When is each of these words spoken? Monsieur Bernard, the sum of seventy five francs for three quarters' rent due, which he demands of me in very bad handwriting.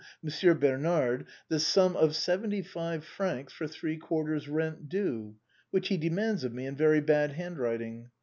Monsieur 0.23 0.55
Bernard, 0.55 1.27
the 1.47 1.59
sum 1.59 1.95
of 1.95 2.15
seventy 2.15 2.63
five 2.63 3.05
francs 3.05 3.53
for 3.53 3.67
three 3.67 3.97
quarters' 3.97 4.47
rent 4.49 4.89
due, 4.89 5.35
which 5.69 5.89
he 5.89 5.97
demands 5.97 6.43
of 6.43 6.51
me 6.55 6.65
in 6.65 6.75
very 6.75 7.01
bad 7.01 7.33
handwriting. 7.33 8.09